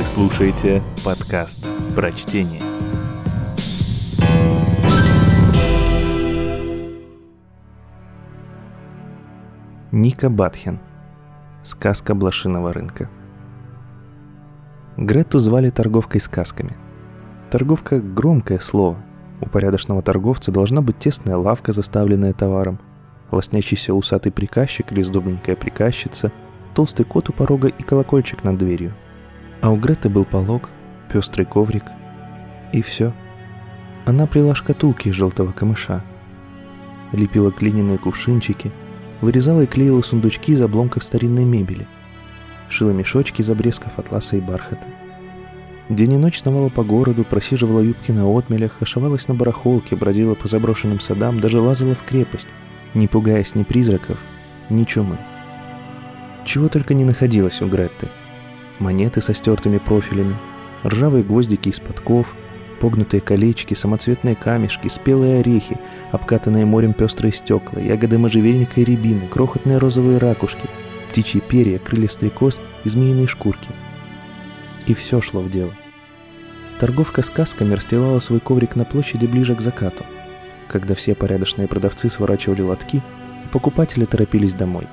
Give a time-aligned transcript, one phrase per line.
[0.00, 1.58] Вы слушаете подкаст
[1.94, 2.62] «Прочтение».
[9.92, 10.80] Ника Батхен.
[11.62, 13.10] Сказка блошиного рынка.
[14.96, 16.78] Грету звали торговкой сказками.
[17.50, 18.96] Торговка– громкое слово.
[19.42, 22.78] У порядочного торговца должна быть тесная лавка, заставленная товаром,
[23.30, 26.32] лоснящийся усатый приказчик или сдобненькая приказчица,
[26.74, 28.94] толстый кот у порога и колокольчик над дверью.
[29.60, 30.70] А у Греты был полог,
[31.12, 31.84] пестрый коврик.
[32.72, 33.12] И все.
[34.06, 36.02] Она плела шкатулки из желтого камыша.
[37.12, 38.72] Лепила глиняные кувшинчики–
[39.20, 41.86] вырезала и клеила сундучки из обломков старинной мебели,
[42.68, 44.84] шила мешочки из обрезков атласа и бархата.
[45.88, 50.46] День и ночь сновала по городу, просиживала юбки на отмелях, ошивалась на барахолке, бродила по
[50.46, 52.48] заброшенным садам, даже лазала в крепость,
[52.94, 54.20] не пугаясь ни призраков,
[54.68, 55.18] ни чумы.
[56.44, 58.08] Чего только не находилось у Гретты.
[58.80, 60.36] Монеты со стертыми профилями,
[60.84, 62.34] ржавые гвоздики из подков—
[62.80, 65.78] Погнутые колечки, самоцветные камешки, спелые орехи,
[66.12, 70.66] обкатанные морем пестрые стекла, ягоды можжевельника и рябины, крохотные розовые ракушки,
[71.10, 73.68] птичьи перья, крылья стрекоз и змеиные шкурки.
[74.86, 75.74] И все шло в дело.
[76.78, 80.06] Торговка сказками расстилала свой коврик на площади ближе к закату,
[80.66, 83.02] когда все порядочные продавцы сворачивали лотки,
[83.52, 84.86] покупатели торопились домой.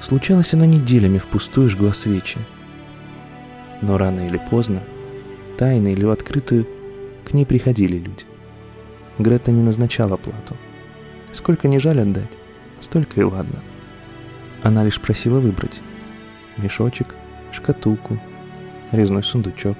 [0.00, 2.38] Случалось она неделями впустую жгла свечи.
[3.82, 4.82] Но рано или поздно,
[5.58, 6.66] тайно или в открытую,
[7.24, 8.24] к ней приходили люди.
[9.18, 10.56] Грета не назначала плату.
[11.32, 12.30] Сколько не жаль отдать,
[12.80, 13.58] столько и ладно.
[14.62, 15.80] Она лишь просила выбрать
[16.56, 17.08] мешочек,
[17.50, 18.18] шкатулку,
[18.92, 19.78] резной сундучок.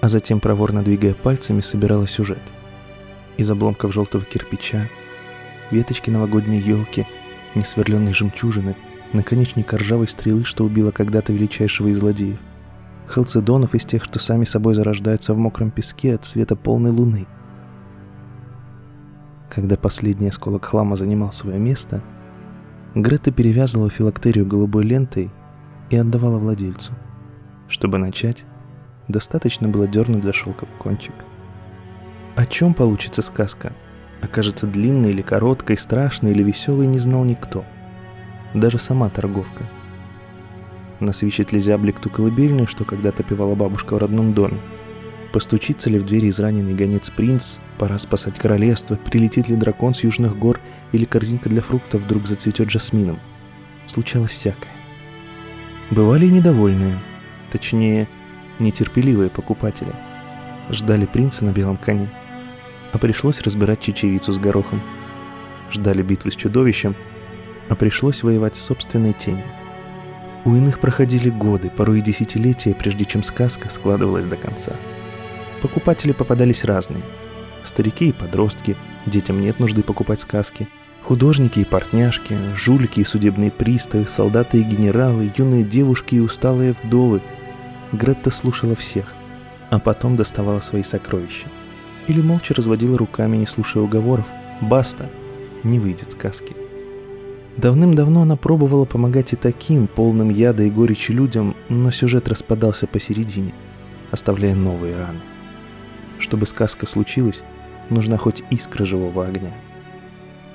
[0.00, 2.42] А затем, проворно двигая пальцами, собирала сюжет.
[3.36, 4.88] Из обломков желтого кирпича,
[5.70, 7.06] веточки новогодней елки,
[7.54, 8.76] несверленной жемчужины,
[9.12, 12.38] наконечник ржавой стрелы, что убила когда-то величайшего из злодеев–
[13.08, 17.26] халцедонов из тех, что сами собой зарождаются в мокром песке от света полной луны.
[19.50, 22.02] Когда последний осколок хлама занимал свое место,
[22.94, 25.30] Грета перевязывала филактерию голубой лентой
[25.90, 26.92] и отдавала владельцу.
[27.68, 28.44] Чтобы начать,
[29.08, 31.14] достаточно было дернуть за шелковый кончик.
[32.36, 33.72] О чем получится сказка?
[34.20, 37.64] Окажется длинной или короткой, страшной или веселой, не знал никто.
[38.54, 39.64] Даже сама торговка–
[41.00, 44.60] Насвищет ли зяблик ту колыбельную, что когда-то певала бабушка в родном доме?
[45.32, 47.58] Постучится ли в двери израненный гонец-принц?
[47.78, 48.96] Пора спасать королевство.
[48.96, 50.58] Прилетит ли дракон с южных гор?
[50.92, 53.20] Или корзинка для фруктов вдруг зацветет жасмином?
[53.86, 54.72] Случалось всякое.
[55.90, 56.98] Бывали и недовольные,
[57.50, 58.08] точнее,
[58.58, 59.94] нетерпеливые покупатели.
[60.70, 62.10] Ждали принца на белом коне,
[62.92, 64.82] а пришлось разбирать чечевицу с горохом.
[65.70, 66.94] Ждали битвы с чудовищем,
[67.68, 69.44] а пришлось воевать с собственной тенью.
[70.48, 74.72] У иных проходили годы, порой и десятилетия, прежде чем сказка складывалась до конца.
[75.60, 77.02] Покупатели попадались разные.
[77.64, 80.66] Старики и подростки, детям нет нужды покупать сказки.
[81.02, 87.20] Художники и портняшки, жулики и судебные приставы, солдаты и генералы, юные девушки и усталые вдовы.
[87.92, 89.12] Гретта слушала всех,
[89.68, 91.46] а потом доставала свои сокровища.
[92.06, 94.26] Или молча разводила руками, не слушая уговоров.
[94.62, 95.10] «Баста!
[95.62, 96.67] Не выйдет сказки!»
[97.58, 103.52] Давным-давно она пробовала помогать и таким, полным яда и горечи людям, но сюжет распадался посередине,
[104.12, 105.20] оставляя новые раны.
[106.20, 107.42] Чтобы сказка случилась,
[107.90, 109.52] нужна хоть искра живого огня.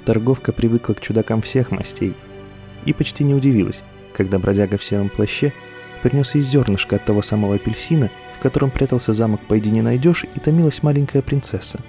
[0.06, 2.16] Торговка привыкла к чудакам всех мастей
[2.86, 3.84] и почти не удивилась,
[4.16, 5.52] когда бродяга в сером плаще
[6.04, 10.40] принес ей зернышко от того самого апельсина, в котором прятался замок «Пойди не найдешь» и
[10.40, 11.82] томилась маленькая принцесса.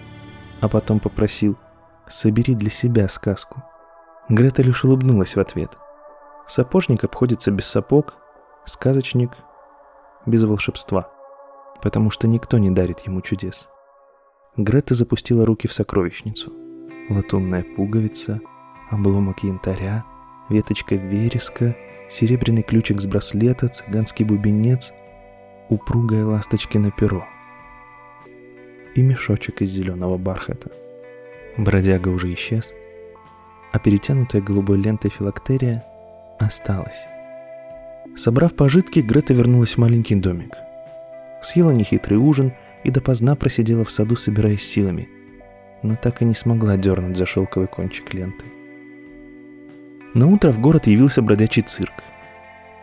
[0.61, 1.57] А потом попросил
[2.09, 3.63] «Собери для себя сказку».
[4.29, 5.77] Грета лишь улыбнулась в ответ.
[6.47, 8.15] Сапожник обходится без сапог,
[8.65, 9.33] сказочник
[10.25, 11.11] без волшебства,
[11.83, 13.69] потому что никто не дарит ему чудес.
[14.57, 16.53] Грета запустила руки в сокровищницу.
[17.11, 18.41] Латунная пуговица,
[18.91, 20.05] обломок янтаря,
[20.49, 21.77] веточка вереска,
[22.09, 24.93] серебряный ключик с браслета, цыганский бубенец,
[25.69, 27.27] упругое ласточкино перо
[28.95, 30.71] и мешочек из зеленого бархата.
[31.59, 32.73] Бродяга уже исчез—
[33.75, 35.85] а перетянутая голубой лентой филактерия
[36.39, 37.09] осталась.
[38.17, 40.55] Собрав пожитки, Грета вернулась в маленький домик.
[41.43, 42.53] Съела нехитрый ужин
[42.85, 45.09] и допоздна просидела в саду, собираясь силами,
[45.83, 48.45] но так и не смогла дернуть за шелковый кончик ленты.
[50.15, 51.95] На утро в город явился бродячий цирк.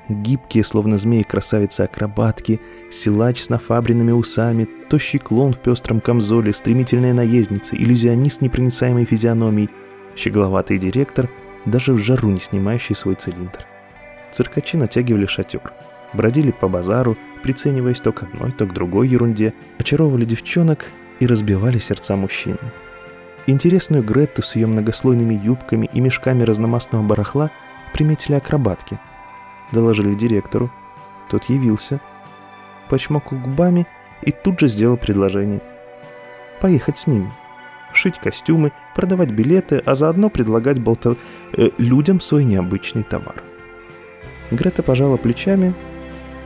[0.10, 2.60] Гибкие, словно змеи, красавицы-акробатки,
[2.92, 9.70] силач с нафабренными усами, тощий клон в пестром камзоле, стремительная наездница, иллюзионист непроницаемой физиономией—
[10.16, 11.30] щегловатый директор,
[11.66, 13.66] даже в жару не снимающий свой цилиндр.
[14.32, 15.74] Циркачи натягивали шатер.
[16.14, 20.86] бродили по базару, прицениваясь то к одной, то к другой ерунде, очаровывали девчонок
[21.20, 22.58] и разбивали сердца мужчин.
[23.48, 27.50] Интересную Гретту с ее многослойными юбками и мешками разномастного барахла
[27.94, 29.00] приметили акробатки.
[29.72, 30.72] Доложили директору.
[31.30, 32.02] Тот явился,
[32.90, 33.88] почмокал губами
[34.22, 35.62] и тут же сделал предложение.
[36.60, 37.32] Поехать с ними.
[37.94, 41.18] Шить костюмы, продавать билеты, а заодно предлагать болтов...
[41.54, 43.44] э, людям свой необычный товар.
[44.50, 45.74] Грета пожала плечами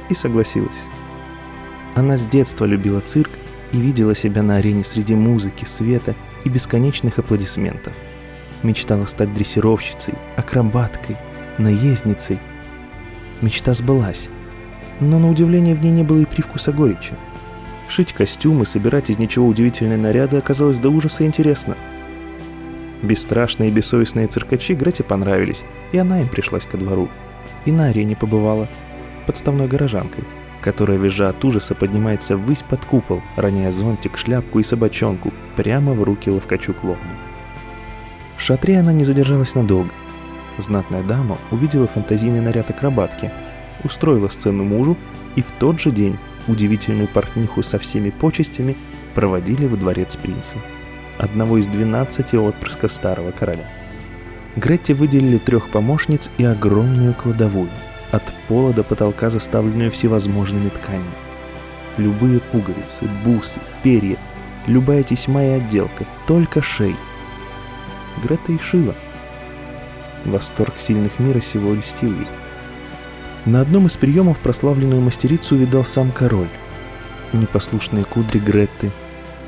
[0.09, 0.75] и согласилась.
[1.95, 3.29] Она с детства любила цирк
[3.71, 6.13] и видела себя на арене среди музыки, света
[6.43, 7.93] и бесконечных аплодисментов.
[8.63, 11.17] Мечтала стать дрессировщицей, акробаткой,
[11.57, 12.39] наездницей.
[13.41, 14.29] Мечта сбылась,
[14.99, 17.13] но на удивление в ней не было и привкуса горечи.
[17.87, 21.77] Шить костюмы, собирать из ничего удивительные наряды оказалось до ужаса интересно.
[23.01, 27.09] Бесстрашные и бессовестные циркачи Грете понравились, и она им пришлась ко двору.
[27.65, 28.67] И на арене побывала,
[29.27, 30.23] подставной горожанкой,
[30.61, 36.01] которая, визжа от ужаса, поднимается ввысь под купол, роняя зонтик, шляпку и собачонку прямо в
[36.03, 36.99] руки ловкачу клоуну.
[38.37, 39.91] В шатре она не задержалась надолго.
[40.57, 43.31] Знатная дама увидела фантазийный наряд акробатки,
[43.83, 44.97] устроила сцену мужу
[45.35, 48.75] и в тот же день удивительную портниху со всеми почестями
[49.13, 50.55] проводили во дворец принца,
[51.17, 53.67] одного из 12 отпрысков старого короля.
[54.55, 57.69] Гретте выделили трех помощниц и огромную кладовую,
[58.11, 61.05] от пола до потолка заставленную всевозможными тканями.
[61.97, 64.17] Любые пуговицы, бусы, перья,
[64.67, 66.95] любая тесьма и отделка, только шей.
[68.23, 68.95] Грета и шила.
[70.23, 72.27] Восторг сильных мира сего льстил ей.
[73.45, 76.47] На одном из приемов прославленную мастерицу видал сам король.
[77.31, 78.89] Непослушные кудри Гретты,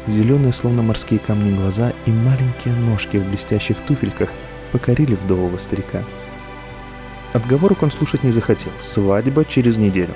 [0.05, 4.29] зеленые, словно морские камни глаза и маленькие ножки в блестящих туфельках
[4.71, 6.03] покорили вдового старика.
[7.33, 8.71] Отговорок он слушать не захотел.
[8.79, 10.13] Свадьба через неделю.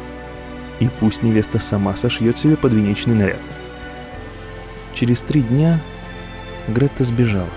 [0.79, 3.41] И пусть невеста сама сошьет себе подвенечный наряд.
[4.93, 5.79] Через три дня
[6.67, 7.49] Гретта сбежала,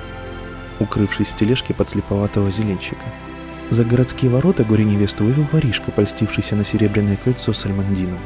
[0.80, 3.04] укрывшись в тележке подслеповатого зеленщика–
[3.70, 8.18] за городские ворота горе-невесту вывел воришка, польстившийся на серебряное кольцо с альмандином.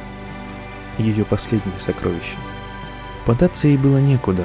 [0.98, 2.36] Ее последнее сокровище.
[3.24, 4.44] Податься ей было некуда.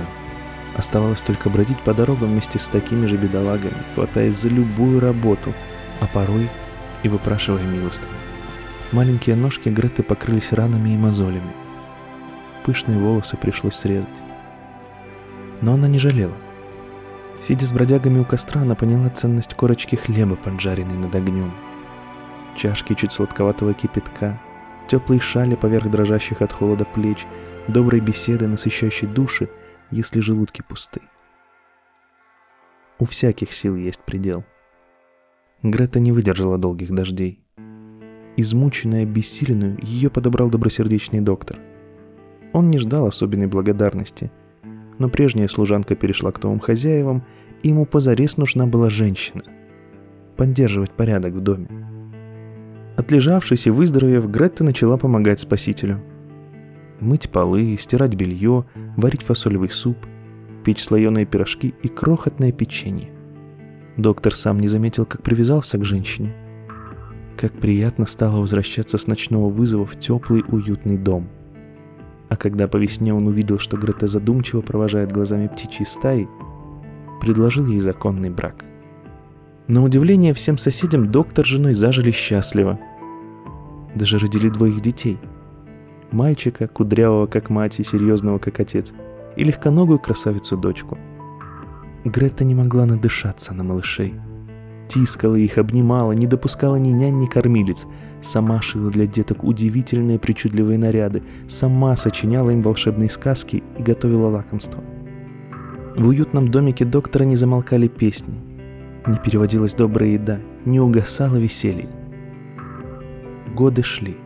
[0.76, 5.54] Оставалось только бродить по дорогам вместе с такими же бедолагами, хватаясь за любую работу,
[6.00, 6.50] а порой
[7.04, 8.08] и выпрашивая милостыню.
[8.92, 11.52] Маленькие ножки Греты покрылись ранами и мозолями.
[12.64, 14.08] Пышные волосы пришлось срезать.
[15.62, 16.36] Но она не жалела.
[17.44, 21.52] Сидя с бродягами у костра, она поняла ценность корочки хлеба, поджаренной над огнем.
[22.56, 24.40] Чашки чуть сладковатого кипятка,
[24.88, 27.26] теплые шали поверх дрожащих от холода плеч,
[27.68, 29.50] доброй беседы, насыщающей души,
[29.92, 31.02] если желудки пусты.
[32.98, 34.46] У всяких сил есть предел.
[35.64, 37.42] Грета не выдержала долгих дождей.
[38.38, 41.60] Измученная, обессиленную, ее подобрал добросердечный доктор.
[42.54, 44.32] Он не ждал особенной благодарности–
[45.00, 47.24] но прежняя служанка перешла к новым хозяевам,
[47.62, 49.44] и ему позарез нужна была женщина.
[50.38, 51.68] Поддерживать порядок в доме.
[52.98, 56.02] Отлежавшись и выздоровев, Гретта начала помогать спасителю.
[57.00, 59.98] Мыть полы, стирать белье, варить фасолевый суп,
[60.64, 63.10] печь слоеные пирожки и крохотное печенье.
[63.98, 66.36] Доктор сам не заметил, как привязался к женщине.
[67.38, 71.30] Как приятно стало возвращаться с ночного вызова в теплый уютный дом–
[72.34, 76.28] а когда по весне он увидел, что Грета задумчиво провожает глазами птичьи стаи,
[77.22, 78.66] предложил ей законный брак.
[79.68, 82.80] На удивление всем соседям доктор с женой зажили счастливо.
[83.94, 85.20] Даже родили двоих детей.
[86.10, 88.94] Мальчика, кудрявого как мать и серьезного как отец,
[89.36, 90.98] и легконогую красавицу-дочку.
[92.04, 94.16] Грета не могла надышаться на малышей–
[94.88, 97.86] тискала их, обнимала, не допускала ни нянь, ни кормилец.
[98.22, 104.84] Сама шила для деток удивительные причудливые наряды, сама сочиняла им волшебные сказки и готовила лакомства.
[105.96, 108.34] В уютном домике доктора не замолкали песни,
[109.06, 111.90] не переводилась добрая еда, не угасало веселье.
[113.54, 114.18] Годы шли.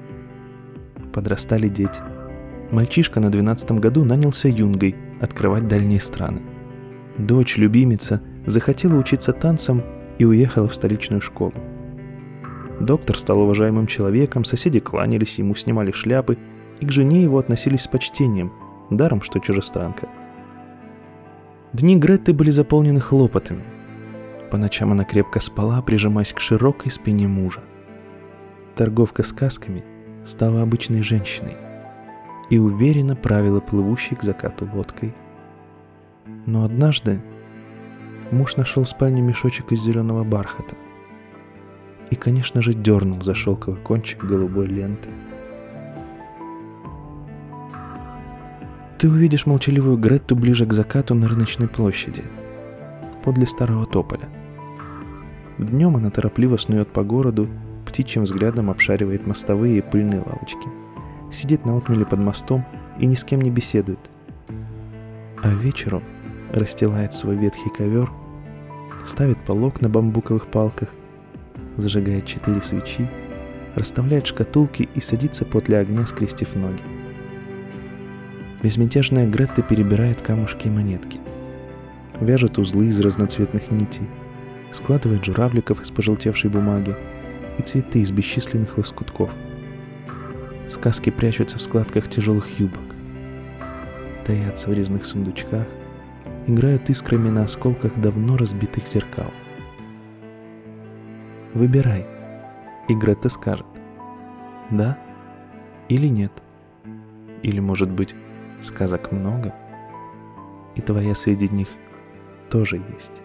[1.12, 2.00] Подрастали дети.
[2.72, 6.42] Мальчишка на двенадцатом году нанялся юнгой открывать дальние страны.
[7.18, 9.82] Дочь, любимица, захотела учиться танцам
[10.18, 11.54] и уехала в столичную школу.
[12.80, 16.38] Доктор стал уважаемым человеком, соседи кланялись ему, снимали шляпы,
[16.80, 18.52] и к жене его относились с почтением,
[18.92, 20.08] даром что чужестранка.
[21.74, 23.64] Дни Гретты были заполнены хлопотами.
[24.52, 27.62] По ночам она крепко спала, прижимаясь к широкой спине мужа.
[28.76, 29.84] Торговка сказками
[30.26, 31.58] стала обычной женщиной
[32.50, 35.14] и уверенно правила плывущей к закату лодкой.
[36.46, 37.22] Но однажды
[38.32, 40.76] муж нашел в спальне мешочек из зеленого бархата.
[42.10, 45.10] И, конечно же, дернул за шелковый кончик голубой ленты.
[48.98, 52.24] Ты увидишь молчаливую Гретту ближе к закату на рыночной площади,
[53.24, 54.28] подле старого тополя.
[55.60, 57.48] Днем она торопливо снует по городу,
[57.86, 60.68] птичьим взглядом обшаривает мостовые и пыльные лавочки.
[61.32, 62.66] Сидит на отмеле под мостом
[63.00, 64.00] и ни с кем не беседует.
[65.44, 66.02] А вечером–
[66.52, 68.12] расстилает свой ветхий ковер,
[69.06, 70.94] ставит полок на бамбуковых палках,
[71.78, 73.08] зажигает четыре свечи,
[73.76, 76.82] расставляет шкатулки и садится подле огня, скрестив ноги.
[78.64, 81.20] Безмятежная Гретта перебирает камушки и монетки,
[82.20, 84.08] вяжет узлы из разноцветных нитей,
[84.72, 86.96] складывает журавликов из пожелтевшей бумаги
[87.58, 89.30] и цветы из бесчисленных лоскутков.
[90.70, 92.84] Сказки прячутся в складках тяжелых юбок,
[94.26, 95.68] таятся в резных сундучках,
[96.48, 99.32] играют искрами на осколках давно разбитых зеркал.
[101.54, 102.06] Выбирай,
[102.88, 103.66] и Гретта скажет
[104.70, 104.98] «да»
[105.90, 106.32] или «нет».
[107.44, 108.16] Или, может быть,
[108.64, 109.54] сказок много,
[110.76, 111.68] и твоя среди них
[112.50, 113.22] тоже есть.